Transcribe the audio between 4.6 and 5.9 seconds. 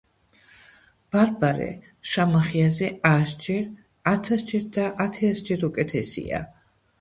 და ათიათასჯერ